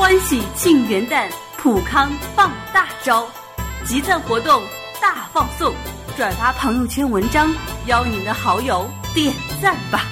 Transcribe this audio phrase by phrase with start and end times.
[0.00, 3.28] 欢喜庆元旦，普康放大招，
[3.84, 4.62] 集赞活动
[4.98, 5.74] 大放送，
[6.16, 7.54] 转发朋友圈文章，
[7.84, 10.06] 邀您的好友点赞吧，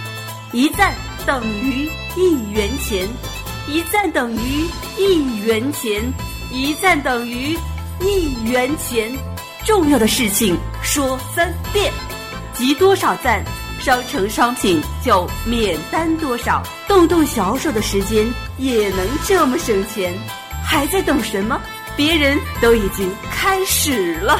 [0.53, 0.95] 一赞
[1.25, 3.09] 等于一元钱，
[3.67, 6.05] 一赞等于一元钱，
[6.51, 7.59] 一赞等于
[7.99, 9.11] 一元钱。
[9.65, 11.91] 重要的事情说三遍，
[12.53, 13.43] 集多少赞，
[13.81, 20.13] 商城商品就免单多少，动动小手的时间也能这么省钱，
[20.65, 21.61] 还在等什么？
[21.97, 24.39] 别人都已经开始了，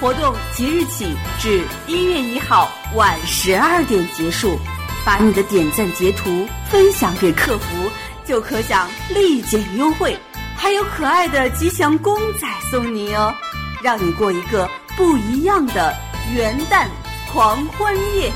[0.00, 4.58] 活动即日起至一月一号晚十二点结束，
[5.04, 7.90] 把你的点赞截图分享给客服，
[8.24, 10.16] 就可享立减优惠，
[10.56, 13.34] 还有可爱的吉祥公仔送你哦。
[13.82, 15.94] 让你过一个不一样的
[16.34, 16.86] 元旦
[17.30, 18.32] 狂欢夜，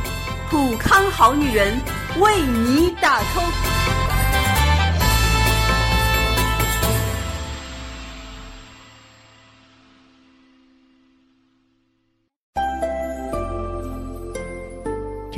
[0.51, 1.81] 普康好女人
[2.19, 4.08] 为你打 call。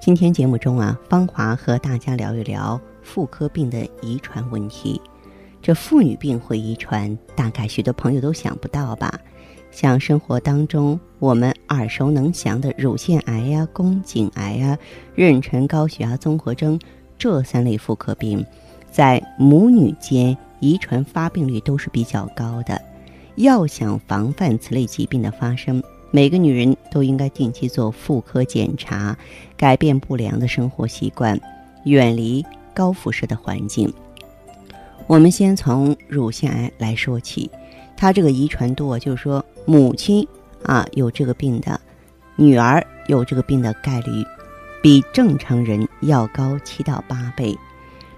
[0.00, 4.98] 今天节目中啊，芳华和大家聊一聊妇科病的遗传问题。
[5.60, 9.20] 这妇女病会遗传，大概许多朋友都想不到吧？
[9.70, 14.78] 像生活当中我们耳熟能详的乳腺癌呀、宫颈癌呀、
[15.14, 16.80] 妊娠高血压综合征
[17.18, 18.42] 这三类妇科病，
[18.90, 22.80] 在母女间遗传发病率都是比较高的。
[23.36, 29.16] 要想防范此类疾病的发生，每个女人都应该定期做妇科检查，
[29.56, 31.40] 改变不良的生活习惯，
[31.84, 32.44] 远离
[32.74, 33.92] 高辐射的环境。
[35.06, 37.50] 我们先从乳腺癌来说起，
[37.96, 39.44] 它这个遗传度啊，就是说。
[39.66, 40.26] 母亲
[40.64, 41.78] 啊有这个病的，
[42.34, 44.24] 女儿有这个病的概率
[44.82, 47.56] 比正常人要高七到八倍。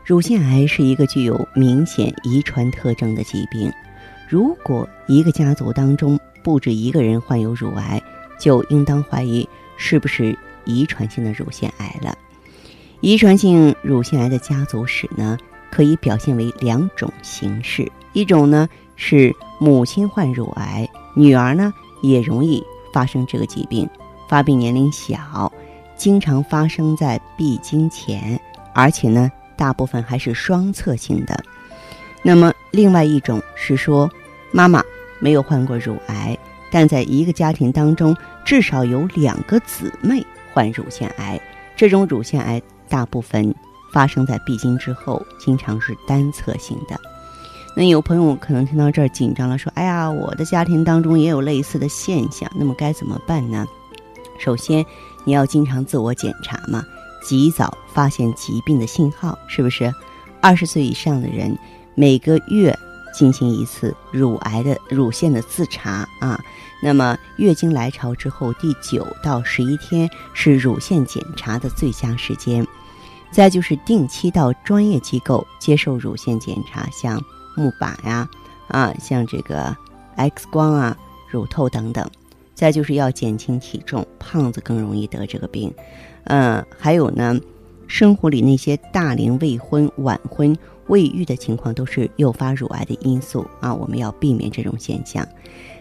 [0.07, 3.71] 乳腺癌是一个具有明显遗传特征的疾病。
[4.29, 8.03] 如果一个家族当中不止一个人患有乳癌，
[8.39, 12.17] 就应当怀疑是不是遗传性的乳腺癌了。
[13.01, 15.39] 遗传性乳腺癌的家族史呢，
[15.71, 20.89] 可以表现为两种形式：一种呢是母亲患乳癌。
[21.15, 23.89] 女儿呢也容易发生这个疾病，
[24.29, 25.53] 发病年龄小，
[25.97, 28.41] 经常发生在闭经前，
[28.73, 31.45] 而且呢大部分还是双侧性的。
[32.23, 34.09] 那么另外一种是说，
[34.53, 34.83] 妈妈
[35.23, 36.37] 没有患过乳癌，
[36.73, 41.41] 但在一个家庭当中至少有两个姊妹患乳腺癌，
[41.77, 43.55] 这种乳腺癌大部分
[43.93, 46.99] 发生在闭经之后，经常是单侧性的。
[47.75, 53.67] 那有朋友可能听到这儿紧张了，说：“哎呀，我的家庭当中也有类似的现象，那么该怎么办呢？”
[54.39, 54.85] 首先，
[55.25, 56.85] 你要经常自我检查嘛，
[57.23, 59.91] 及早发现疾病的信号，是不是？
[60.41, 61.57] 二十岁以上的人
[61.95, 62.77] 每个月
[63.13, 66.41] 进行一次乳癌的乳腺的自查啊。
[66.83, 72.67] 那么月经来潮之后第九到十一天是乳腺检查的最佳时间。
[73.31, 77.23] 再就是定期到专业机构接受乳腺检查，像。
[77.55, 78.27] 木板呀，
[78.69, 79.77] 啊，像这个
[80.17, 80.97] X 光啊、
[81.31, 82.11] 乳透等等，
[82.55, 85.71] 再就是要减轻体重，胖子更容易得这个病。
[86.25, 87.39] 嗯，还有呢，
[87.87, 90.57] 生活里那些大龄未婚、晚婚、
[90.93, 93.75] 未育的情况，都是诱发乳癌的因素啊。
[93.75, 95.27] 我们要避免这种现象，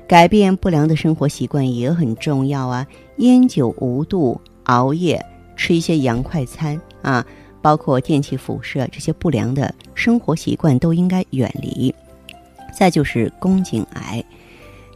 [0.08, 2.88] 改变不良的生活习惯也很重要啊。
[3.18, 5.22] 烟酒无度、熬夜、
[5.58, 7.26] 吃一些洋快餐啊。
[7.64, 11.94] 包括电器辐射这些不良的生活习惯都应该远离。
[12.76, 14.26] 再就是宫颈癌，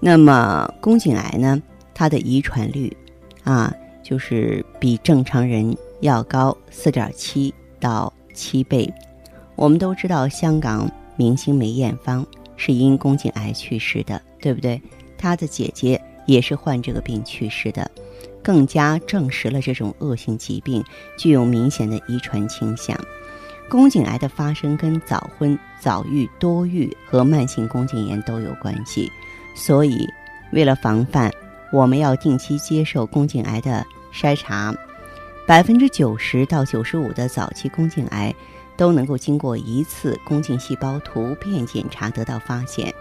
[0.01, 1.61] 那么宫颈癌呢，
[1.93, 2.91] 它的遗传率
[3.43, 3.71] 啊，
[4.01, 8.91] 就是比正常人要高四点七到七倍。
[9.55, 12.25] 我们都知道，香港明星梅艳芳
[12.55, 14.81] 是因宫颈癌去世的，对不对？
[15.17, 17.89] 她的姐姐也是患这个病去世的。
[18.43, 20.83] 更加证实了这种恶性疾病
[21.17, 22.95] 具有明显的遗传倾向。
[23.67, 29.11] 宫颈癌的发生跟早婚、早育、多育和慢性宫颈炎都有关系，
[29.55, 30.07] 所以
[30.51, 31.31] 为了防范，
[31.71, 34.71] 我们要定期接受宫颈癌的筛查。
[35.47, 38.31] 百分之九十到九十五的早期宫颈癌
[38.77, 42.93] 都能够经过一次宫颈细胞突变检查得到发现。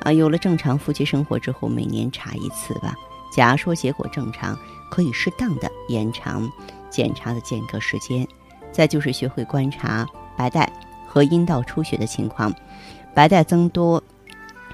[0.00, 2.94] 啊，有了正常夫妻生活之后，每年查一次吧。
[3.32, 4.56] 假如说结果正常，
[4.90, 6.50] 可以适当的延长
[6.90, 8.26] 检查的间隔时间。
[8.72, 10.06] 再就是学会观察
[10.36, 10.70] 白带
[11.08, 12.54] 和阴道出血的情况，
[13.14, 14.02] 白带增多、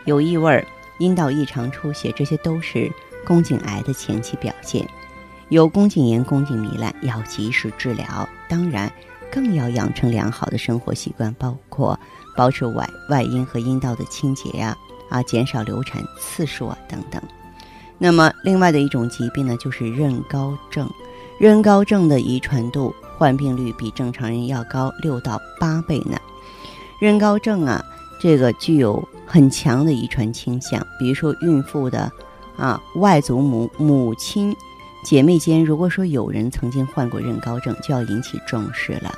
[0.04, 0.66] 有异味、
[0.98, 2.90] 阴道异常出血，这些都是
[3.24, 4.86] 宫颈癌的前期表现。
[5.50, 8.90] 有宫颈炎、宫颈糜烂要及时治疗，当然
[9.32, 11.98] 更要养成良好的生活习惯，包括
[12.36, 14.76] 保持外外阴和阴道的清洁呀，
[15.08, 17.20] 啊，减少流产次数啊等等。
[17.96, 20.88] 那么，另外的一种疾病呢，就是妊高症。
[21.40, 22.94] 妊高症的遗传度。
[23.18, 26.18] 患病率比正常人要高六到八倍呢。
[27.00, 27.80] 妊高症啊，
[28.20, 30.84] 这个具有很强的遗传倾向。
[30.98, 32.10] 比如说，孕妇的
[32.56, 34.52] 啊外祖母、母亲、
[35.04, 39.12] 姐妹间，如果说有人曾经患过妊高症，就要引起重视了。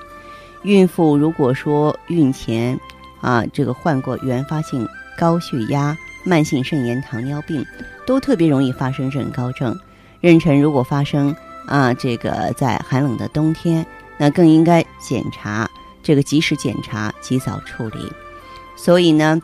[0.62, 2.78] 孕妇如果说孕前
[3.20, 4.88] 啊这个患过原发性
[5.18, 7.64] 高血压、慢性肾炎、糖尿病，
[8.06, 9.78] 都特别容易发生妊高症。
[10.22, 11.36] 妊娠如果发生，
[11.66, 13.84] 啊，这个在寒冷的冬天，
[14.16, 15.68] 那更应该检查，
[16.02, 18.10] 这个及时检查，及早处理。
[18.74, 19.40] 所以呢，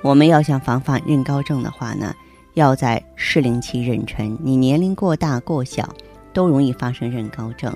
[0.00, 2.14] 我们要想防范妊高症的话呢，
[2.56, 4.34] 要在适龄期妊娠。
[4.42, 5.86] 你年龄过大过小，
[6.32, 7.70] 都容易发生妊高症。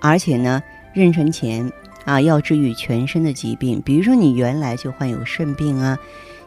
[0.00, 0.60] 而且呢，
[0.92, 1.72] 妊娠前
[2.04, 5.96] 啊，要治愈全身的疾病，比如说你原来就患有肾病啊、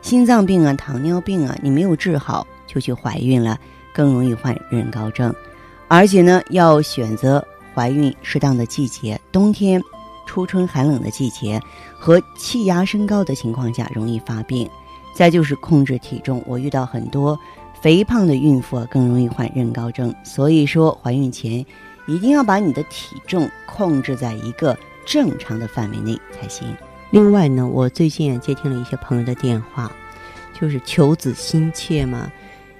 [0.01, 3.57] 心脏病啊、糖尿病啊，你没有治好就去怀孕了，
[3.93, 5.33] 更容易患妊高症。
[5.87, 7.41] 而且呢，要选择
[7.73, 9.81] 怀孕适当的季节，冬天、
[10.25, 11.57] 初春寒冷的季节
[11.97, 14.69] 和气压升高的情况下容易发病。
[15.13, 17.37] 再就是控制体重，我遇到很多
[17.81, 20.13] 肥胖的孕妇更容易患妊高症。
[20.23, 21.65] 所以说，怀孕前
[22.07, 26.67] 一定要把你的体重控制在一个正常的范围内才行。
[27.09, 29.91] 另外呢，我最近也接听了一些朋友的电话，
[30.59, 32.31] 就是求子心切嘛。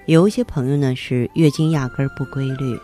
[0.06, 2.78] 有一些朋友呢是月经压根儿不规律。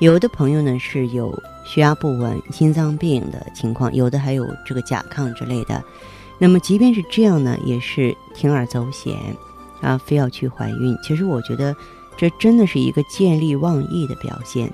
[0.00, 1.32] 有的朋友呢是有
[1.64, 5.82] 血压不稳、心脏病的情况，有的还有这个甲亢之类的。
[6.38, 9.16] 那么即便是这样呢，也是铤而走险
[9.80, 10.96] 啊，非要去怀孕。
[11.02, 11.74] 其实我觉得
[12.16, 14.72] 这真的是一个见利忘义的表现。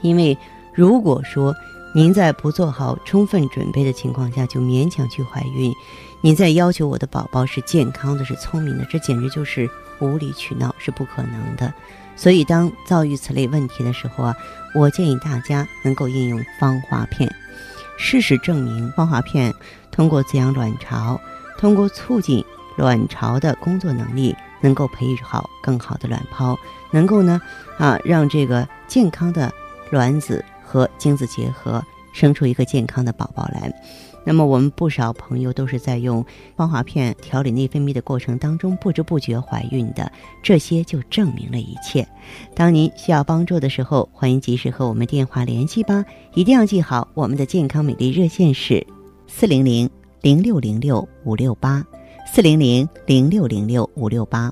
[0.00, 0.36] 因为
[0.74, 1.54] 如果说
[1.94, 5.72] 您在不做好充分准备的情况下就勉强去怀孕，
[6.20, 9.68] 你在要求我的宝宝是健康的、是聪明的，这简直就是
[10.00, 11.72] 无理取闹，是不可能的。
[12.16, 14.36] 所以，当遭遇此类问题的时候啊，
[14.74, 17.32] 我建议大家能够应用芳华片。
[17.96, 19.54] 事实证明，芳华片
[19.90, 21.20] 通过滋养卵巢，
[21.58, 22.44] 通过促进
[22.76, 26.56] 卵巢的工作能力，能够培育好更好的卵泡，
[26.90, 27.40] 能够呢
[27.78, 29.52] 啊让这个健康的
[29.90, 33.72] 卵子和精子结合，生出一个健康的宝宝来。
[34.24, 36.24] 那么我们不少朋友都是在用
[36.54, 40.12] 芳华片调理内分泌的过程当中不知不觉怀孕的，
[40.44, 42.06] 这些就证明了一切。
[42.54, 46.04] 当您需要帮助的时候，欢迎及时和我们电话联系吧。
[46.34, 48.86] 一定要记好，我们的健康美丽热线是
[49.26, 51.84] 四零零零六零六五六八，
[52.34, 54.50] 四零零零六零六五六八。